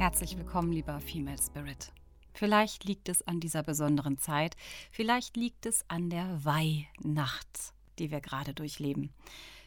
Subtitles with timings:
[0.00, 1.92] Herzlich willkommen, lieber Female Spirit.
[2.32, 4.56] Vielleicht liegt es an dieser besonderen Zeit,
[4.90, 9.12] vielleicht liegt es an der Weihnacht, die wir gerade durchleben,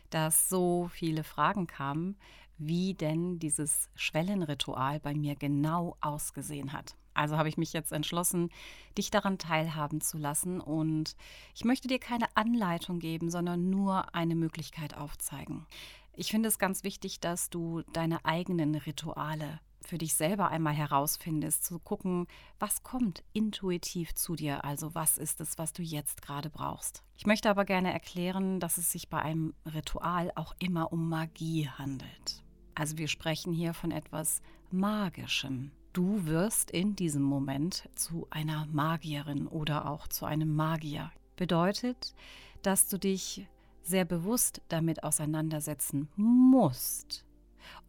[0.10, 2.18] dass so viele Fragen kamen,
[2.58, 6.96] wie denn dieses Schwellenritual bei mir genau ausgesehen hat.
[7.14, 8.50] Also habe ich mich jetzt entschlossen,
[8.98, 11.16] dich daran teilhaben zu lassen und
[11.54, 15.68] ich möchte dir keine Anleitung geben, sondern nur eine Möglichkeit aufzeigen.
[16.16, 21.64] Ich finde es ganz wichtig, dass du deine eigenen Rituale für dich selber einmal herausfindest,
[21.66, 22.28] zu gucken,
[22.60, 27.04] was kommt intuitiv zu dir, also was ist es, was du jetzt gerade brauchst.
[27.16, 31.70] Ich möchte aber gerne erklären, dass es sich bei einem Ritual auch immer um Magie
[31.70, 32.44] handelt.
[32.76, 35.72] Also wir sprechen hier von etwas Magischem.
[35.94, 41.12] Du wirst in diesem Moment zu einer Magierin oder auch zu einem Magier.
[41.36, 42.16] Bedeutet,
[42.64, 43.48] dass du dich
[43.84, 47.26] sehr bewusst damit auseinandersetzen musst,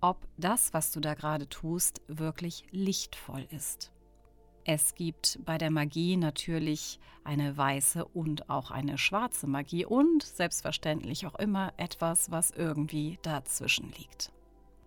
[0.01, 3.93] ob das, was du da gerade tust, wirklich lichtvoll ist.
[4.67, 11.27] Es gibt bei der Magie natürlich eine weiße und auch eine schwarze Magie und selbstverständlich
[11.27, 14.33] auch immer etwas, was irgendwie dazwischen liegt.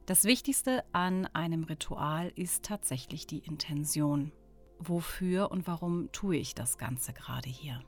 [0.07, 4.31] Das Wichtigste an einem Ritual ist tatsächlich die Intention.
[4.79, 7.83] Wofür und warum tue ich das Ganze gerade hier?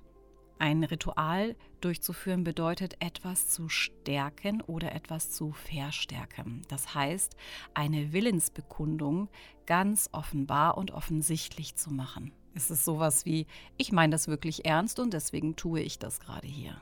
[0.62, 6.64] Ein Ritual durchzuführen bedeutet, etwas zu stärken oder etwas zu verstärken.
[6.68, 7.38] Das heißt,
[7.74, 9.30] eine Willensbekundung
[9.66, 12.34] ganz offenbar und offensichtlich zu machen.
[12.56, 16.48] Es ist sowas wie, ich meine das wirklich ernst und deswegen tue ich das gerade
[16.48, 16.82] hier.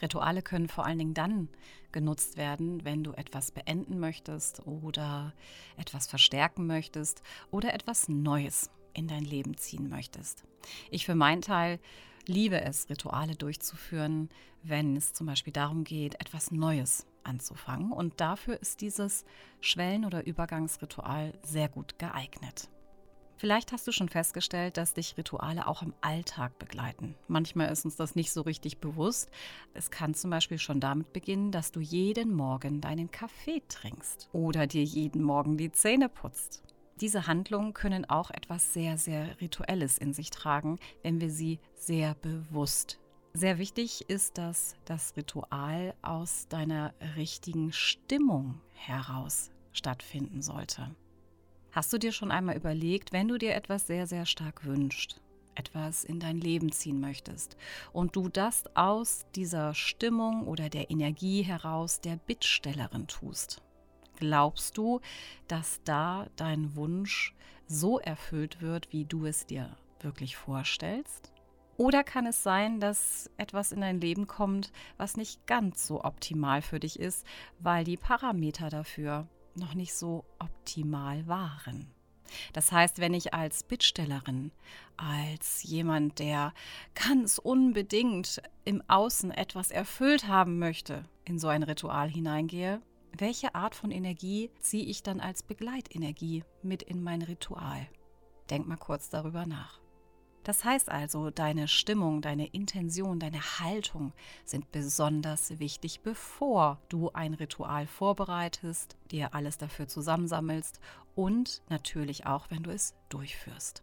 [0.00, 1.48] Rituale können vor allen Dingen dann
[1.90, 5.32] genutzt werden, wenn du etwas beenden möchtest oder
[5.76, 10.44] etwas verstärken möchtest oder etwas Neues in dein Leben ziehen möchtest.
[10.90, 11.78] Ich für meinen Teil
[12.28, 14.28] liebe es, Rituale durchzuführen,
[14.62, 17.92] wenn es zum Beispiel darum geht, etwas Neues anzufangen.
[17.92, 19.24] Und dafür ist dieses
[19.60, 22.68] Schwellen- oder Übergangsritual sehr gut geeignet.
[23.38, 27.14] Vielleicht hast du schon festgestellt, dass dich Rituale auch im Alltag begleiten.
[27.28, 29.30] Manchmal ist uns das nicht so richtig bewusst.
[29.74, 34.66] Es kann zum Beispiel schon damit beginnen, dass du jeden Morgen deinen Kaffee trinkst oder
[34.66, 36.65] dir jeden Morgen die Zähne putzt
[37.00, 42.14] diese Handlungen können auch etwas sehr, sehr Rituelles in sich tragen, wenn wir sie sehr
[42.14, 42.98] bewusst.
[43.34, 50.94] Sehr wichtig ist, dass das Ritual aus deiner richtigen Stimmung heraus stattfinden sollte.
[51.70, 55.20] Hast du dir schon einmal überlegt, wenn du dir etwas sehr, sehr stark wünschst,
[55.54, 57.58] etwas in dein Leben ziehen möchtest
[57.92, 63.62] und du das aus dieser Stimmung oder der Energie heraus der Bittstellerin tust,
[64.16, 65.00] Glaubst du,
[65.46, 67.34] dass da dein Wunsch
[67.66, 71.32] so erfüllt wird, wie du es dir wirklich vorstellst?
[71.76, 76.62] Oder kann es sein, dass etwas in dein Leben kommt, was nicht ganz so optimal
[76.62, 77.26] für dich ist,
[77.58, 81.90] weil die Parameter dafür noch nicht so optimal waren?
[82.52, 84.50] Das heißt, wenn ich als Bittstellerin,
[84.96, 86.52] als jemand, der
[86.94, 92.80] ganz unbedingt im Außen etwas erfüllt haben möchte, in so ein Ritual hineingehe,
[93.20, 97.86] welche Art von Energie ziehe ich dann als Begleitenergie mit in mein Ritual?
[98.50, 99.80] Denk mal kurz darüber nach.
[100.46, 104.12] Das heißt also, deine Stimmung, deine Intention, deine Haltung
[104.44, 110.78] sind besonders wichtig, bevor du ein Ritual vorbereitest, dir alles dafür zusammensammelst
[111.16, 113.82] und natürlich auch, wenn du es durchführst.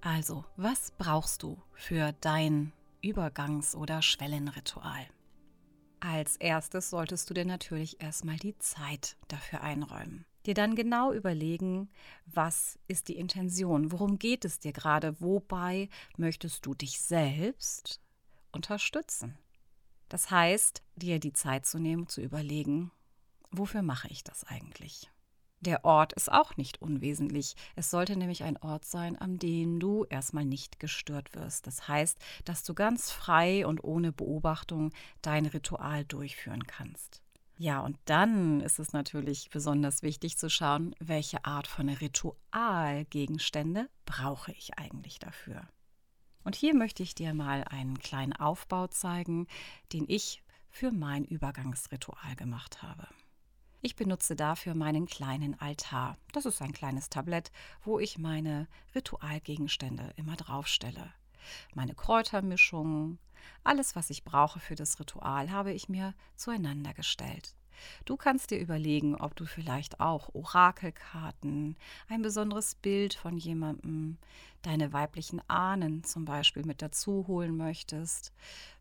[0.00, 5.06] Also, was brauchst du für dein Übergangs- oder Schwellenritual?
[6.06, 10.26] Als erstes solltest du dir natürlich erstmal die Zeit dafür einräumen.
[10.44, 11.88] Dir dann genau überlegen,
[12.26, 15.88] was ist die Intention, worum geht es dir gerade, wobei
[16.18, 18.02] möchtest du dich selbst
[18.52, 19.38] unterstützen.
[20.10, 22.90] Das heißt, dir die Zeit zu nehmen, zu überlegen,
[23.50, 25.10] wofür mache ich das eigentlich?
[25.64, 27.56] Der Ort ist auch nicht unwesentlich.
[27.74, 31.66] Es sollte nämlich ein Ort sein, an dem du erstmal nicht gestört wirst.
[31.66, 37.22] Das heißt, dass du ganz frei und ohne Beobachtung dein Ritual durchführen kannst.
[37.56, 44.52] Ja, und dann ist es natürlich besonders wichtig zu schauen, welche Art von Ritualgegenstände brauche
[44.52, 45.62] ich eigentlich dafür.
[46.42, 49.46] Und hier möchte ich dir mal einen kleinen Aufbau zeigen,
[49.94, 53.08] den ich für mein Übergangsritual gemacht habe.
[53.86, 56.16] Ich benutze dafür meinen kleinen Altar.
[56.32, 57.52] Das ist ein kleines Tablett,
[57.82, 61.12] wo ich meine Ritualgegenstände immer draufstelle.
[61.74, 63.18] Meine Kräutermischungen,
[63.62, 67.54] alles, was ich brauche für das Ritual, habe ich mir zueinander gestellt.
[68.04, 71.76] Du kannst dir überlegen, ob du vielleicht auch Orakelkarten,
[72.08, 74.18] ein besonderes Bild von jemandem,
[74.62, 78.32] deine weiblichen Ahnen zum Beispiel mit dazu holen möchtest.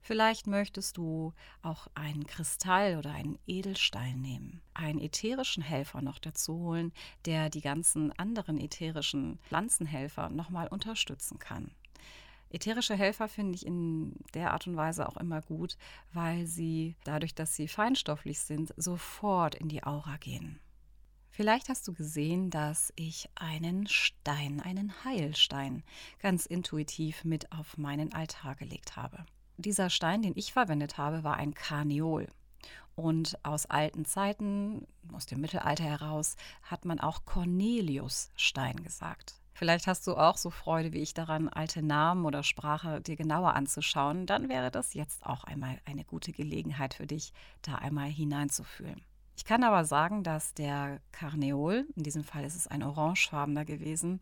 [0.02, 6.58] Vielleicht möchtest du auch einen Kristall oder einen Edelstein nehmen, einen ätherischen Helfer noch dazu
[6.58, 6.94] holen,
[7.26, 11.72] der die ganzen anderen ätherischen Pflanzenhelfer nochmal unterstützen kann.
[12.54, 15.76] Ätherische Helfer finde ich in der Art und Weise auch immer gut,
[16.14, 20.60] weil sie dadurch, dass sie feinstofflich sind, sofort in die Aura gehen.
[21.32, 25.82] Vielleicht hast du gesehen, dass ich einen Stein, einen Heilstein,
[26.20, 29.26] ganz intuitiv mit auf meinen Altar gelegt habe.
[29.58, 32.28] Dieser Stein, den ich verwendet habe, war ein Karneol.
[32.94, 39.42] Und aus alten Zeiten, aus dem Mittelalter heraus, hat man auch Corneliusstein gesagt.
[39.54, 43.54] Vielleicht hast du auch so Freude wie ich daran, alte Namen oder Sprache dir genauer
[43.54, 44.26] anzuschauen.
[44.26, 49.02] Dann wäre das jetzt auch einmal eine gute Gelegenheit für dich, da einmal hineinzufühlen.
[49.36, 54.22] Ich kann aber sagen, dass der Karneol, in diesem Fall ist es ein orangefarbener gewesen,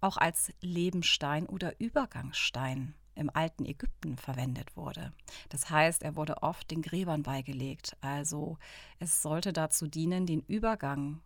[0.00, 5.12] auch als Lebenstein oder Übergangsstein im alten Ägypten verwendet wurde.
[5.50, 7.96] Das heißt, er wurde oft den Gräbern beigelegt.
[8.00, 8.58] Also
[8.98, 11.20] es sollte dazu dienen, den Übergang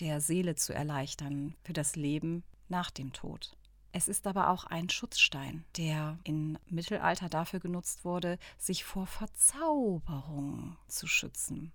[0.00, 3.56] der Seele zu erleichtern für das Leben nach dem Tod.
[3.96, 10.76] Es ist aber auch ein Schutzstein, der im Mittelalter dafür genutzt wurde, sich vor Verzauberung
[10.88, 11.72] zu schützen.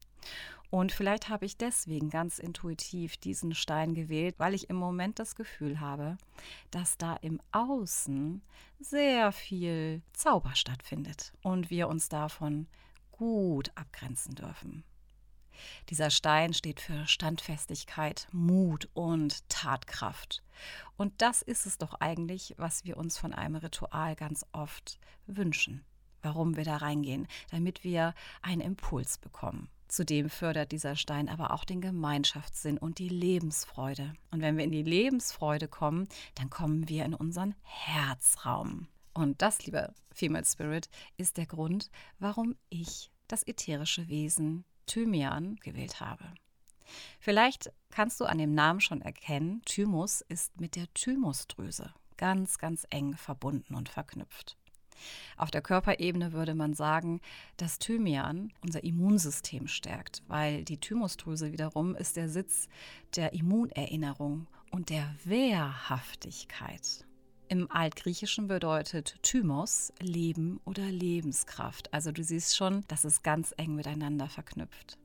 [0.69, 5.35] Und vielleicht habe ich deswegen ganz intuitiv diesen Stein gewählt, weil ich im Moment das
[5.35, 6.17] Gefühl habe,
[6.71, 8.41] dass da im Außen
[8.79, 12.67] sehr viel Zauber stattfindet und wir uns davon
[13.11, 14.83] gut abgrenzen dürfen.
[15.89, 20.43] Dieser Stein steht für Standfestigkeit, Mut und Tatkraft.
[20.97, 25.83] Und das ist es doch eigentlich, was wir uns von einem Ritual ganz oft wünschen.
[26.21, 29.69] Warum wir da reingehen, damit wir einen Impuls bekommen.
[29.89, 34.13] Zudem fördert dieser Stein aber auch den Gemeinschaftssinn und die Lebensfreude.
[34.29, 38.87] Und wenn wir in die Lebensfreude kommen, dann kommen wir in unseren Herzraum.
[39.13, 41.89] Und das, lieber Female Spirit, ist der Grund,
[42.19, 46.25] warum ich das ätherische Wesen Thymian gewählt habe.
[47.19, 52.85] Vielleicht kannst du an dem Namen schon erkennen, Thymus ist mit der Thymusdrüse ganz, ganz
[52.89, 54.57] eng verbunden und verknüpft.
[55.37, 57.21] Auf der Körperebene würde man sagen,
[57.55, 62.67] dass Thymian unser Immunsystem stärkt, weil die Thymusdrüse wiederum ist der Sitz
[63.15, 67.05] der Immunerinnerung und der Wehrhaftigkeit.
[67.51, 71.91] Im Altgriechischen bedeutet Thymos Leben oder Lebenskraft.
[71.91, 74.99] Also du siehst schon, das ist ganz eng miteinander verknüpft.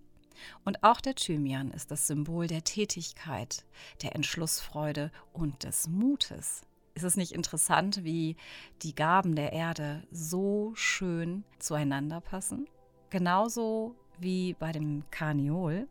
[0.63, 3.65] Und auch der Thymian ist das Symbol der Tätigkeit,
[4.03, 6.61] der Entschlussfreude und des Mutes.
[6.95, 8.37] Ist es nicht interessant, wie
[8.83, 12.69] die Gaben der Erde so schön zueinander passen?
[13.09, 15.89] Genauso wie bei dem Karneol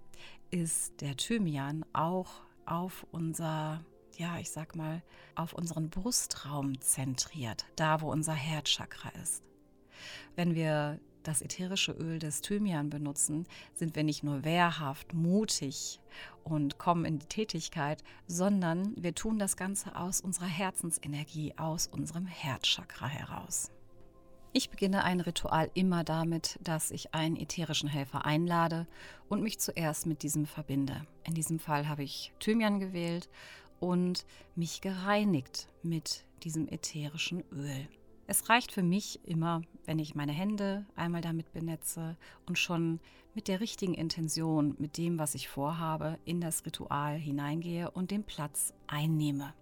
[0.51, 3.83] ist der Thymian auch auf unser
[4.17, 5.01] ja, ich sag mal,
[5.35, 9.43] auf unseren Brustraum zentriert, da wo unser Herzchakra ist.
[10.35, 15.99] Wenn wir das ätherische Öl des Thymian benutzen, sind wir nicht nur wehrhaft, mutig
[16.43, 22.25] und kommen in die Tätigkeit, sondern wir tun das Ganze aus unserer Herzensenergie, aus unserem
[22.25, 23.71] Herzchakra heraus.
[24.55, 28.85] Ich beginne ein Ritual immer damit, dass ich einen ätherischen Helfer einlade
[29.27, 31.07] und mich zuerst mit diesem verbinde.
[31.23, 33.29] In diesem Fall habe ich Thymian gewählt
[33.83, 34.25] und
[34.55, 37.89] mich gereinigt mit diesem ätherischen Öl.
[38.27, 43.01] Es reicht für mich immer, wenn ich meine Hände einmal damit benetze und schon
[43.33, 48.23] mit der richtigen Intention, mit dem, was ich vorhabe, in das Ritual hineingehe und den
[48.23, 49.53] Platz einnehme.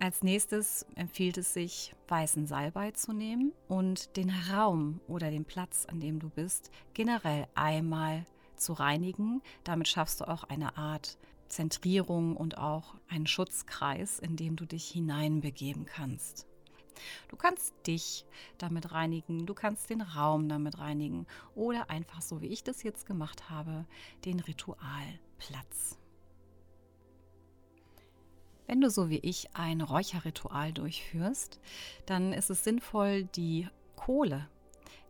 [0.00, 5.86] Als nächstes empfiehlt es sich, weißen Salbei zu nehmen und den Raum oder den Platz,
[5.86, 9.42] an dem du bist, generell einmal zu reinigen.
[9.62, 11.18] Damit schaffst du auch eine Art
[11.52, 16.46] Zentrierung und auch einen Schutzkreis, in dem du dich hineinbegeben kannst.
[17.28, 18.24] Du kannst dich
[18.58, 23.06] damit reinigen, du kannst den Raum damit reinigen oder einfach so wie ich das jetzt
[23.06, 23.86] gemacht habe,
[24.24, 25.98] den Ritualplatz.
[28.66, 31.60] Wenn du so wie ich ein Räucherritual durchführst,
[32.06, 34.48] dann ist es sinnvoll, die Kohle,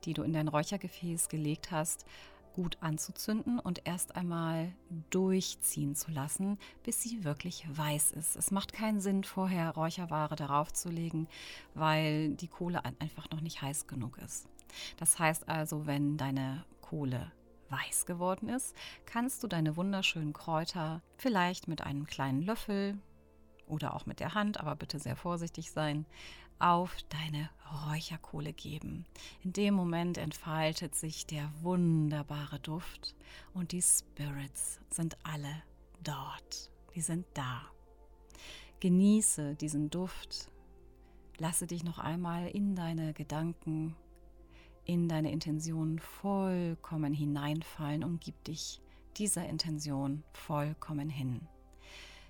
[0.04, 2.04] die du in dein Räuchergefäß gelegt hast,
[2.52, 4.72] gut anzuzünden und erst einmal
[5.10, 8.36] durchziehen zu lassen, bis sie wirklich weiß ist.
[8.36, 11.28] Es macht keinen Sinn, vorher Räucherware darauf zu legen,
[11.74, 14.48] weil die Kohle einfach noch nicht heiß genug ist.
[14.96, 17.32] Das heißt also, wenn deine Kohle
[17.68, 22.98] weiß geworden ist, kannst du deine wunderschönen Kräuter vielleicht mit einem kleinen Löffel
[23.66, 26.04] oder auch mit der Hand, aber bitte sehr vorsichtig sein,
[26.62, 27.50] auf deine
[27.86, 29.04] Räucherkohle geben.
[29.42, 33.14] In dem Moment entfaltet sich der wunderbare Duft
[33.52, 35.62] und die Spirits sind alle
[36.04, 36.70] dort.
[36.94, 37.62] Die sind da.
[38.80, 40.50] Genieße diesen Duft.
[41.38, 43.96] Lasse dich noch einmal in deine Gedanken,
[44.84, 48.80] in deine Intentionen vollkommen hineinfallen und gib dich
[49.16, 51.48] dieser Intention vollkommen hin.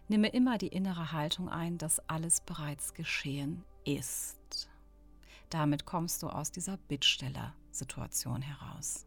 [0.09, 4.69] Nimme immer die innere Haltung ein, dass alles bereits geschehen ist.
[5.51, 9.07] Damit kommst du aus dieser Bittsteller-Situation heraus.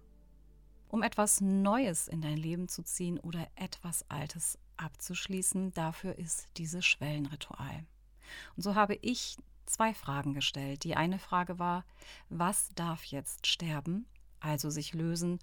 [0.89, 6.86] Um etwas Neues in dein Leben zu ziehen oder etwas Altes abzuschließen, dafür ist dieses
[6.86, 7.86] Schwellenritual.
[8.55, 10.84] Und so habe ich zwei Fragen gestellt.
[10.84, 11.86] Die eine Frage war,
[12.29, 14.05] was darf jetzt sterben,
[14.39, 15.39] also sich lösen,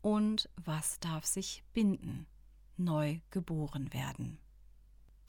[0.00, 2.26] und was darf sich binden,
[2.76, 4.38] neu geboren werden.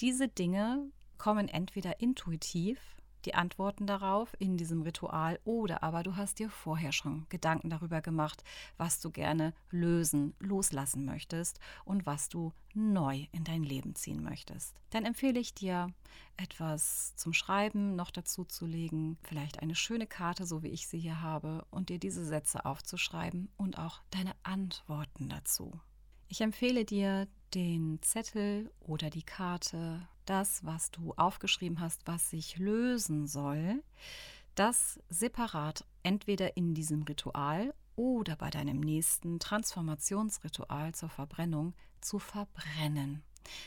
[0.02, 2.80] Diese Dinge kommen entweder intuitiv,
[3.26, 8.02] die Antworten darauf in diesem Ritual, oder aber du hast dir vorher schon Gedanken darüber
[8.02, 8.44] gemacht,
[8.78, 14.76] was du gerne lösen, loslassen möchtest und was du neu in dein Leben ziehen möchtest.
[14.90, 15.88] Dann empfehle ich dir,
[16.38, 21.00] etwas zum Schreiben noch dazu zu legen, vielleicht eine schöne Karte, so wie ich sie
[21.00, 25.80] hier habe, und dir diese Sätze aufzuschreiben und auch deine Antworten dazu.
[26.28, 32.58] Ich empfehle dir, den Zettel oder die Karte, das, was du aufgeschrieben hast, was sich
[32.58, 33.84] lösen soll,
[34.56, 43.24] das separat entweder in diesem Ritual oder bei deinem nächsten Transformationsritual zur Verbrennung zu verbrennen,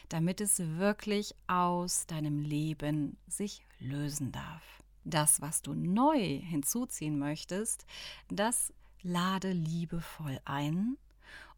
[0.08, 4.82] damit es wirklich aus deinem Leben sich lösen darf.
[5.04, 7.86] Das, was du neu hinzuziehen möchtest,
[8.28, 8.72] das
[9.02, 10.98] lade liebevoll ein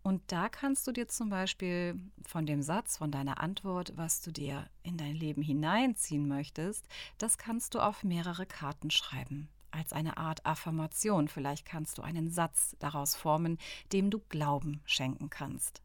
[0.02, 4.33] und da kannst du dir zum Beispiel von dem Satz, von deiner Antwort, was du
[4.33, 6.88] dir in dein Leben hineinziehen möchtest,
[7.19, 9.49] das kannst du auf mehrere Karten schreiben.
[9.73, 11.28] Als eine Art Affirmation.
[11.28, 13.57] Vielleicht kannst du einen Satz daraus formen,
[13.92, 15.80] dem du Glauben schenken kannst.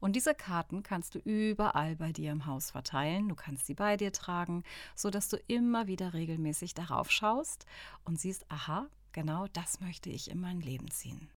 [0.00, 3.28] Und diese Karten kannst du überall bei dir im Haus verteilen.
[3.28, 4.64] Du kannst sie bei dir tragen,
[4.94, 7.64] sodass du immer wieder regelmäßig darauf schaust
[8.04, 11.30] und siehst, aha, genau das möchte ich in mein Leben ziehen.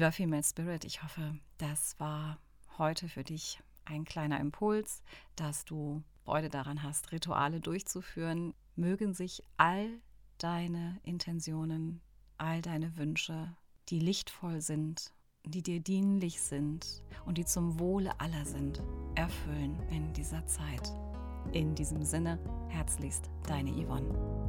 [0.00, 2.38] Lieber Female Spirit, ich hoffe, das war
[2.78, 5.02] heute für dich ein kleiner Impuls,
[5.36, 8.54] dass du Freude daran hast, Rituale durchzuführen.
[8.76, 10.00] Mögen sich all
[10.38, 12.00] deine Intentionen,
[12.38, 13.54] all deine Wünsche,
[13.90, 15.12] die lichtvoll sind,
[15.44, 18.82] die dir dienlich sind und die zum Wohle aller sind,
[19.16, 20.90] erfüllen in dieser Zeit.
[21.52, 22.38] In diesem Sinne,
[22.70, 24.39] herzlichst deine Yvonne.